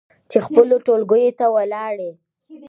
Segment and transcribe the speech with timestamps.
[0.29, 2.11] چې خپلو ټولګيو ته ولاړې